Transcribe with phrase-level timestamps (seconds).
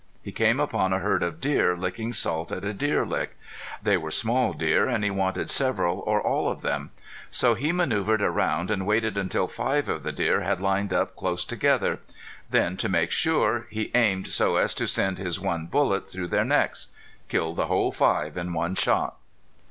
[0.23, 3.37] He came upon a herd of deer licking salt at a deer lick.
[3.83, 6.89] They were small deer and he wanted several or all of them.
[7.29, 11.45] So he manoeuvred around and waited until five of the deer had lined up close
[11.45, 11.99] together.
[12.49, 16.45] Then, to make sure, he aimed so as to send his one bullet through their
[16.45, 16.87] necks.
[17.27, 19.17] Killed the whole five in one shot!